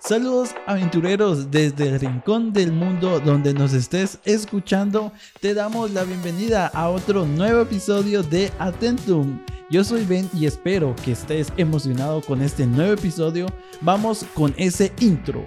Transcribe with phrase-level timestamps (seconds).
[0.00, 5.12] Saludos aventureros desde el rincón del mundo donde nos estés escuchando.
[5.40, 9.40] Te damos la bienvenida a otro nuevo episodio de Atentum.
[9.70, 13.46] Yo soy Ben y espero que estés emocionado con este nuevo episodio.
[13.80, 15.44] Vamos con ese intro.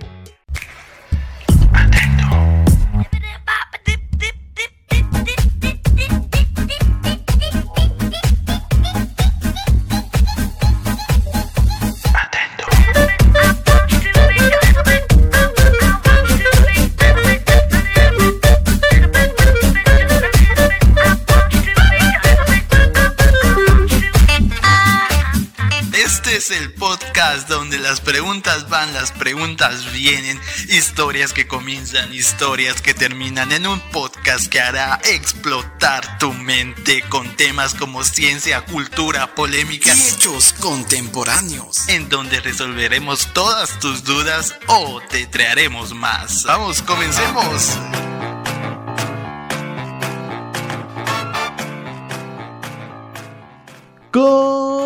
[28.31, 34.61] Preguntas van, las preguntas vienen, historias que comienzan, historias que terminan en un podcast que
[34.61, 42.39] hará explotar tu mente con temas como ciencia, cultura, polémica y hechos contemporáneos, en donde
[42.39, 46.45] resolveremos todas tus dudas o te traeremos más.
[46.45, 47.77] Vamos, comencemos.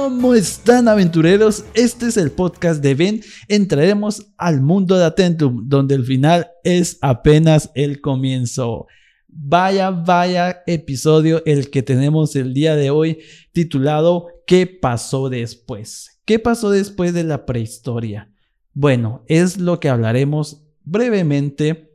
[0.05, 1.65] ¿Cómo están aventureros?
[1.73, 3.23] Este es el podcast de Ben.
[3.47, 8.85] Entraremos al mundo de Atentum, donde el final es apenas el comienzo.
[9.27, 13.17] Vaya, vaya episodio el que tenemos el día de hoy
[13.51, 16.21] titulado ¿Qué pasó después?
[16.23, 18.31] ¿Qué pasó después de la prehistoria?
[18.75, 21.89] Bueno, es lo que hablaremos brevemente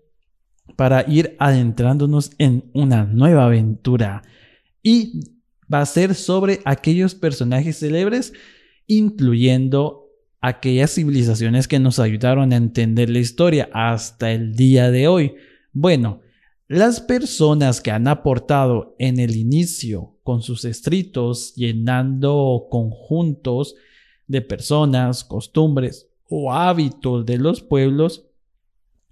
[0.74, 4.22] para ir adentrándonos en una nueva aventura.
[4.82, 5.39] Y
[5.72, 8.32] va a ser sobre aquellos personajes célebres,
[8.86, 10.08] incluyendo
[10.40, 15.34] aquellas civilizaciones que nos ayudaron a entender la historia hasta el día de hoy.
[15.72, 16.20] Bueno,
[16.66, 23.74] las personas que han aportado en el inicio con sus escritos, llenando conjuntos
[24.26, 28.26] de personas, costumbres o hábitos de los pueblos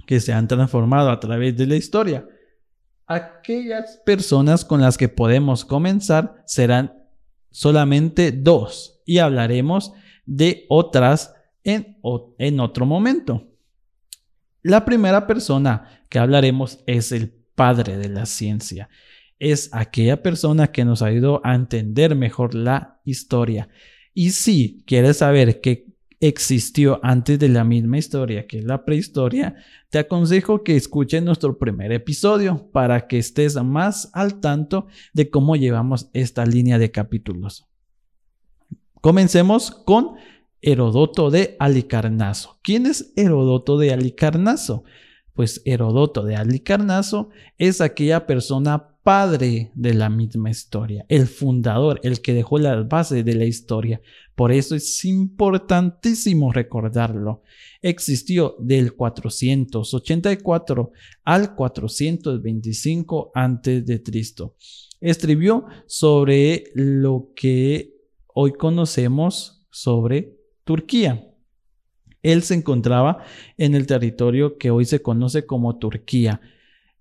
[0.06, 2.27] que se han transformado a través de la historia.
[3.08, 6.92] Aquellas personas con las que podemos comenzar serán
[7.51, 9.95] solamente dos y hablaremos
[10.27, 11.96] de otras en,
[12.39, 13.48] en otro momento.
[14.63, 18.91] La primera persona que hablaremos es el padre de la ciencia.
[19.39, 23.70] Es aquella persona que nos ayudó a entender mejor la historia.
[24.13, 25.88] Y si quieres saber qué
[26.20, 29.56] existió antes de la misma historia que la prehistoria,
[29.90, 35.57] te aconsejo que escuches nuestro primer episodio para que estés más al tanto de cómo
[35.57, 37.67] llevamos esta línea de capítulos.
[39.01, 40.17] Comencemos con
[40.61, 42.58] Herodoto de Alicarnaso.
[42.62, 44.83] ¿Quién es Herodoto de Alicarnaso?
[45.34, 52.20] Pues Herodoto de Alicarnaso es aquella persona padre de la misma historia, el fundador, el
[52.20, 54.02] que dejó las bases de la historia.
[54.35, 57.42] Por eso es importantísimo recordarlo.
[57.80, 60.92] Existió del 484
[61.24, 64.02] al 425 a.C.
[65.01, 67.95] Escribió sobre lo que
[68.35, 71.35] hoy conocemos sobre Turquía.
[72.23, 73.25] Él se encontraba
[73.57, 76.42] en el territorio que hoy se conoce como Turquía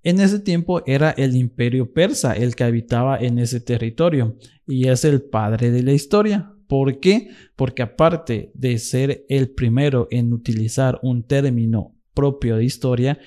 [0.07, 5.03] en ese tiempo era el imperio persa el que habitaba en ese territorio y es
[5.03, 6.53] el padre de la historia.
[6.67, 7.27] ¿Por qué?
[7.57, 13.19] Porque aparte de ser el primero en utilizar un término propio de historia,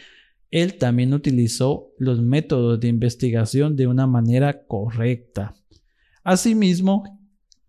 [0.51, 5.55] él también utilizó los métodos de investigación de una manera correcta.
[6.25, 7.05] Asimismo,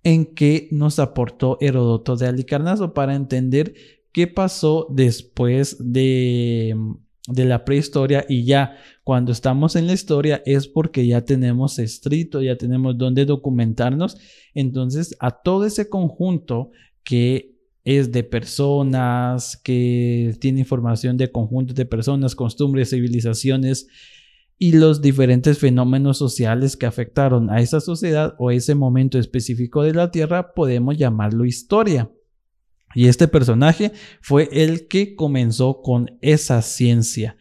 [0.04, 3.74] en qué nos aportó Heródoto de Alicarnaso para entender
[4.14, 6.78] qué pasó después de
[7.34, 12.42] de la prehistoria y ya cuando estamos en la historia es porque ya tenemos escrito,
[12.42, 14.18] ya tenemos donde documentarnos.
[14.54, 16.72] Entonces, a todo ese conjunto
[17.04, 23.88] que es de personas, que tiene información de conjuntos de personas, costumbres, civilizaciones
[24.58, 29.94] y los diferentes fenómenos sociales que afectaron a esa sociedad o ese momento específico de
[29.96, 32.12] la Tierra, podemos llamarlo historia.
[32.94, 33.92] Y este personaje
[34.22, 37.38] fue el que comenzó con esa ciencia.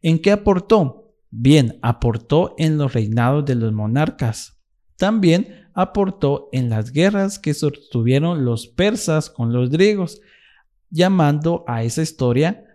[0.00, 1.14] ¿En qué aportó?
[1.30, 4.60] Bien, aportó en los reinados de los monarcas.
[4.96, 10.20] También aportó en las guerras que sostuvieron los persas con los griegos,
[10.90, 12.66] llamando a esa historia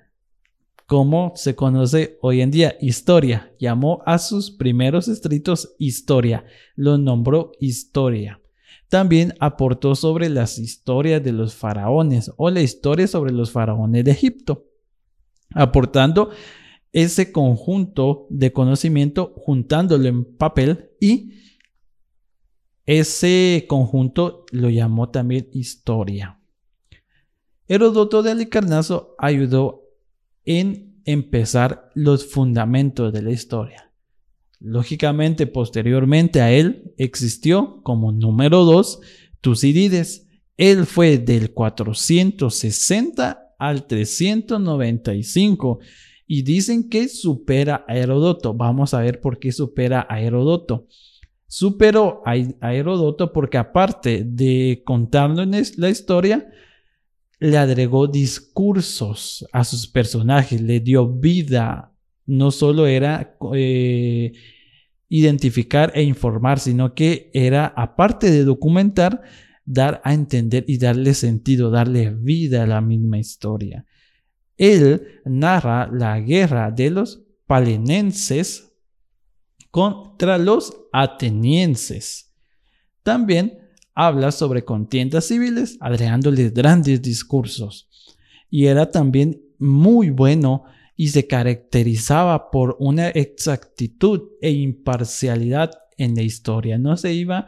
[0.87, 3.53] como se conoce hoy en día, historia.
[3.59, 6.45] Llamó a sus primeros escritos historia,
[6.75, 8.39] lo nombró historia.
[8.89, 14.11] También aportó sobre las historias de los faraones o la historia sobre los faraones de
[14.11, 14.65] Egipto,
[15.53, 16.29] aportando
[16.93, 21.33] ese conjunto de conocimiento, juntándolo en papel y
[22.85, 26.39] ese conjunto lo llamó también historia.
[27.67, 29.83] Herodoto de Alicarnaso ayudó
[30.45, 33.86] en empezar los fundamentos de la historia.
[34.59, 38.99] Lógicamente, posteriormente a él existió como número 2
[39.41, 40.27] Tucídides.
[40.57, 45.79] Él fue del 460 al 395
[46.25, 48.53] y dicen que supera a Herodoto.
[48.53, 50.87] Vamos a ver por qué supera a Herodoto.
[51.47, 56.51] Superó a, Herodoto porque aparte de contarnos la historia,
[57.39, 61.93] le agregó discursos a sus personajes, le dio vida.
[62.27, 64.33] No solo era eh,
[65.09, 69.23] identificar e informar, sino que era, aparte de documentar,
[69.65, 73.85] dar a entender y darle sentido, darle vida a la misma historia.
[74.57, 78.73] Él narra la guerra de los palinenses
[79.71, 82.33] contra los atenienses.
[83.03, 83.59] También
[83.93, 87.89] habla sobre contiendas civiles, agregándoles grandes discursos.
[88.49, 90.63] Y era también muy bueno
[90.97, 96.79] y se caracterizaba por una exactitud e imparcialidad en la historia.
[96.79, 97.45] No se iba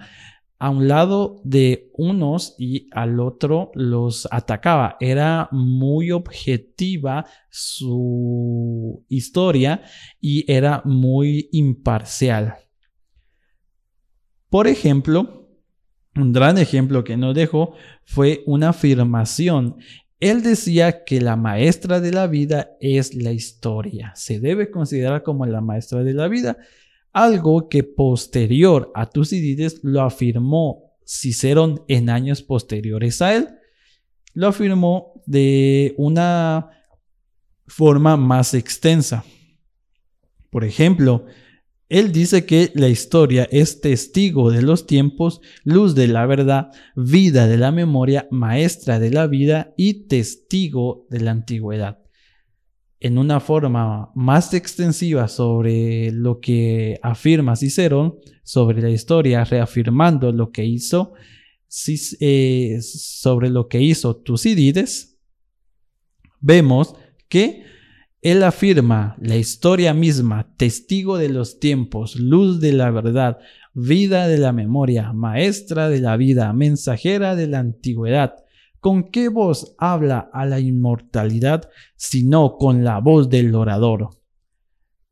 [0.60, 4.98] a un lado de unos y al otro los atacaba.
[5.00, 9.82] Era muy objetiva su historia
[10.22, 12.56] y era muy imparcial.
[14.50, 15.48] Por ejemplo,
[16.16, 17.74] un gran ejemplo que nos dejó
[18.04, 19.78] fue una afirmación
[20.20, 24.12] él decía que la maestra de la vida es la historia.
[24.16, 26.58] Se debe considerar como la maestra de la vida.
[27.14, 33.48] Algo que posterior a Tucídides lo afirmó Cicerón en años posteriores a él.
[34.34, 36.70] Lo afirmó de una
[37.66, 39.24] forma más extensa.
[40.50, 41.26] Por ejemplo,
[41.90, 47.48] él dice que la historia es testigo de los tiempos, luz de la verdad, vida
[47.48, 51.98] de la memoria, maestra de la vida y testigo de la antigüedad.
[53.00, 60.52] En una forma más extensiva sobre lo que afirma Cicerón sobre la historia, reafirmando lo
[60.52, 61.14] que hizo
[62.20, 65.18] eh, sobre lo que hizo Tucídides,
[66.40, 66.94] vemos
[67.30, 67.64] que
[68.22, 73.38] él afirma la historia misma, testigo de los tiempos, luz de la verdad,
[73.74, 78.36] vida de la memoria, maestra de la vida, mensajera de la antigüedad.
[78.82, 84.10] ¿Con qué voz habla a la inmortalidad sino con la voz del orador?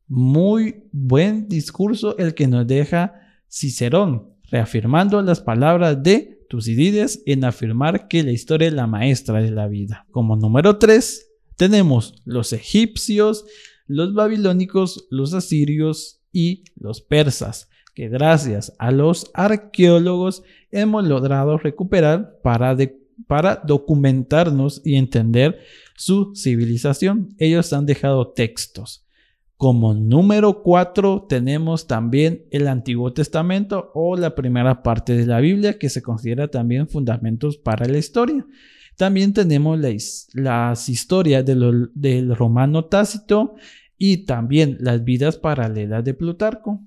[0.06, 3.14] Muy buen discurso el que nos deja
[3.50, 9.50] Cicerón, reafirmando las palabras de Tucídides en afirmar que la historia es la maestra de
[9.50, 10.06] la vida.
[10.10, 11.27] Como número 3,
[11.58, 13.44] tenemos los egipcios,
[13.88, 22.38] los babilónicos, los asirios y los persas, que gracias a los arqueólogos hemos logrado recuperar
[22.42, 22.76] para,
[23.66, 25.58] documentarnos y entender
[25.96, 27.34] su civilización.
[27.38, 29.04] Ellos han dejado textos.
[29.56, 35.76] Como número 4 tenemos también el Antiguo Testamento o la primera parte de la Biblia
[35.76, 38.46] que se considera también fundamentos para la historia.
[38.98, 39.78] También tenemos
[40.34, 43.54] las historias del romano Tácito
[43.96, 46.80] y también las vidas paralelas de Plutarco.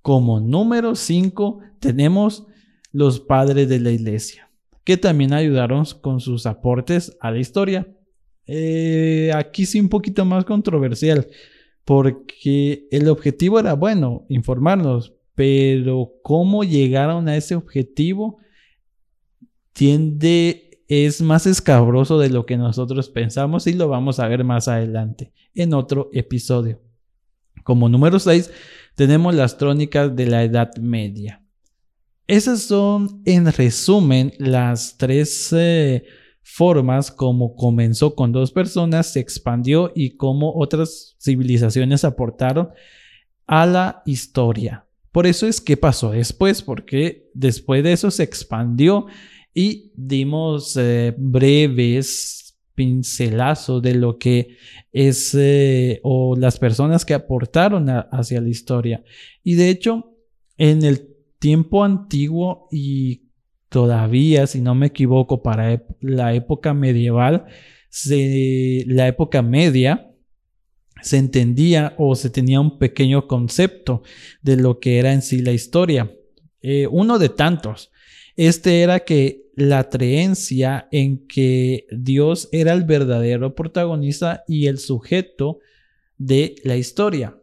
[0.00, 2.46] Como número 5 tenemos
[2.90, 4.50] los padres de la iglesia,
[4.82, 7.86] que también ayudaron con sus aportes a la historia.
[8.46, 11.28] Eh, aquí sí un poquito más controversial,
[11.84, 18.38] porque el objetivo era, bueno, informarnos, pero cómo llegaron a ese objetivo
[19.74, 24.66] tiende es más escabroso de lo que nosotros pensamos y lo vamos a ver más
[24.66, 26.82] adelante en otro episodio.
[27.62, 28.50] Como número 6
[28.96, 31.44] tenemos las trónicas de la Edad Media.
[32.26, 36.02] Esas son en resumen las tres eh,
[36.42, 42.70] formas como comenzó con dos personas, se expandió y cómo otras civilizaciones aportaron
[43.46, 44.86] a la historia.
[45.12, 49.06] Por eso es que pasó después, porque después de eso se expandió
[49.54, 54.56] y dimos eh, breves pincelazos de lo que
[54.92, 59.04] es eh, o las personas que aportaron hacia la historia.
[59.44, 60.16] Y de hecho,
[60.56, 63.28] en el tiempo antiguo y
[63.68, 67.46] todavía, si no me equivoco, para la época medieval,
[68.06, 70.10] la época media,
[71.02, 74.02] se entendía o se tenía un pequeño concepto
[74.42, 76.14] de lo que era en sí la historia.
[76.62, 77.90] Eh, uno de tantos.
[78.42, 85.58] Este era que la creencia en que Dios era el verdadero protagonista y el sujeto
[86.16, 87.36] de la historia.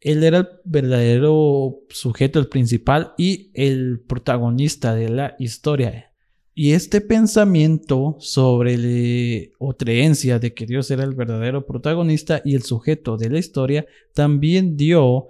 [0.00, 6.10] Él era el verdadero sujeto, el principal y el protagonista de la historia.
[6.56, 12.56] Y este pensamiento sobre la o creencia de que Dios era el verdadero protagonista y
[12.56, 15.28] el sujeto de la historia también dio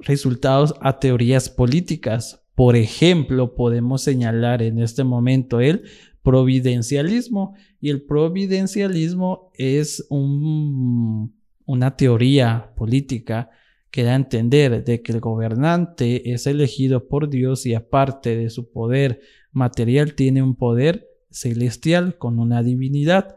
[0.00, 2.47] resultados a teorías políticas.
[2.58, 5.84] Por ejemplo, podemos señalar en este momento el
[6.24, 7.54] providencialismo.
[7.80, 13.50] Y el providencialismo es una teoría política
[13.92, 18.50] que da a entender de que el gobernante es elegido por Dios y aparte de
[18.50, 19.20] su poder
[19.52, 23.36] material tiene un poder celestial con una divinidad.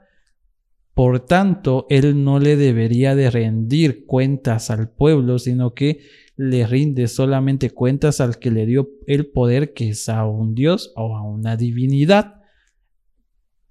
[0.93, 6.01] Por tanto, él no le debería de rendir cuentas al pueblo, sino que
[6.35, 10.91] le rinde solamente cuentas al que le dio el poder, que es a un Dios
[10.95, 12.41] o a una divinidad.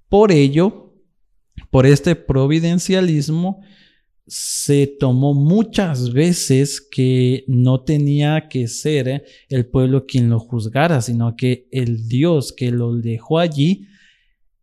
[0.09, 0.95] Por ello,
[1.71, 3.61] por este providencialismo,
[4.27, 11.35] se tomó muchas veces que no tenía que ser el pueblo quien lo juzgara, sino
[11.35, 13.89] que el Dios que lo dejó allí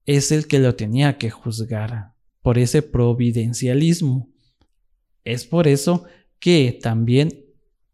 [0.05, 2.13] es el que lo tenía que juzgar,
[2.47, 4.29] por ese providencialismo.
[5.25, 6.05] Es por eso
[6.39, 7.43] que también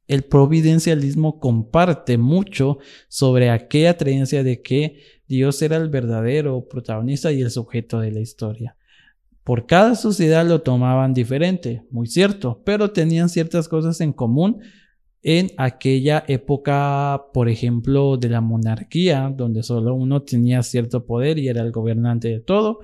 [0.07, 7.41] el providencialismo comparte mucho sobre aquella creencia de que Dios era el verdadero protagonista y
[7.41, 8.77] el sujeto de la historia.
[9.43, 14.61] Por cada sociedad lo tomaban diferente, muy cierto, pero tenían ciertas cosas en común
[15.23, 21.47] en aquella época, por ejemplo, de la monarquía, donde solo uno tenía cierto poder y
[21.47, 22.81] era el gobernante de todo.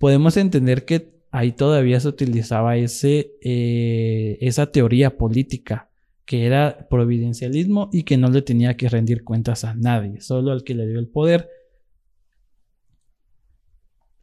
[0.00, 5.90] Podemos entender que ahí todavía se utilizaba eh, esa teoría política
[6.24, 10.64] que era providencialismo y que no le tenía que rendir cuentas a nadie, solo al
[10.64, 11.50] que le dio el poder.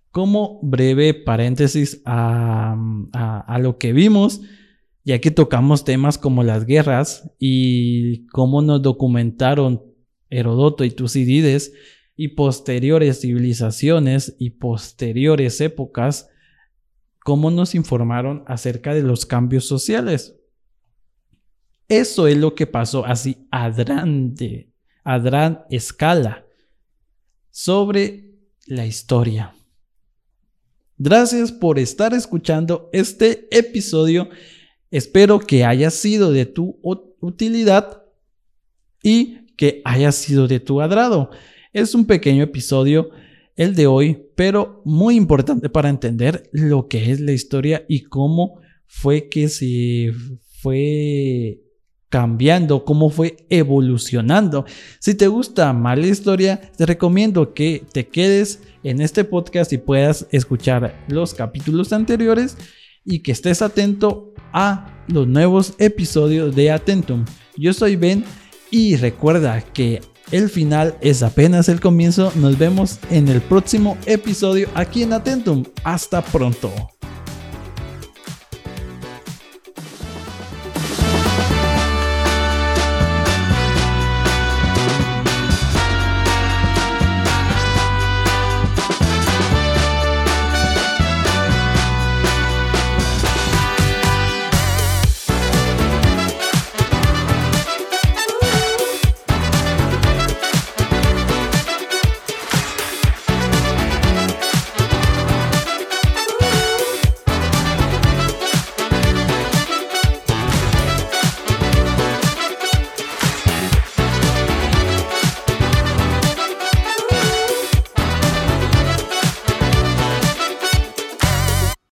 [0.09, 2.75] Como breve paréntesis a,
[3.61, 4.41] lo que vimos,
[5.05, 9.83] ya que tocamos temas como las guerras y cómo nos documentaron
[10.31, 11.71] Herodoto y Tucídides
[12.17, 16.29] y posteriores civilizaciones y posteriores épocas,
[17.23, 20.35] cómo nos informaron acerca de los cambios sociales.
[21.87, 26.45] Eso es lo que pasó así a grande, a gran escala
[27.51, 28.31] sobre
[28.65, 29.53] la historia.
[30.97, 34.29] Gracias por estar escuchando este episodio.
[34.89, 36.79] Espero que haya sido de tu
[37.21, 38.03] utilidad
[39.03, 41.29] y que haya sido de tu agrado.
[41.77, 43.11] Es un pequeño episodio
[43.55, 48.59] el de hoy, pero muy importante para entender lo que es la historia y cómo
[48.87, 50.11] fue que se
[50.59, 51.61] fue
[52.09, 54.65] cambiando, cómo fue evolucionando.
[54.99, 59.77] Si te gusta más la historia, te recomiendo que te quedes en este podcast y
[59.77, 62.57] puedas escuchar los capítulos anteriores
[63.05, 67.23] y que estés atento a los nuevos episodios de Atentum.
[67.55, 68.23] Yo soy Ben
[68.71, 72.31] y recuerda que el final es apenas el comienzo.
[72.35, 75.63] Nos vemos en el próximo episodio aquí en Atentum.
[75.83, 76.96] Hasta pronto.